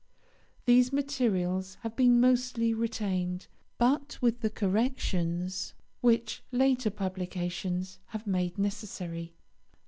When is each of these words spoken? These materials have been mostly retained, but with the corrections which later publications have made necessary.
These 0.65 0.91
materials 0.91 1.75
have 1.81 1.95
been 1.95 2.19
mostly 2.19 2.73
retained, 2.73 3.45
but 3.77 4.17
with 4.19 4.39
the 4.39 4.49
corrections 4.49 5.75
which 6.01 6.41
later 6.51 6.89
publications 6.89 7.99
have 8.07 8.25
made 8.25 8.57
necessary. 8.57 9.35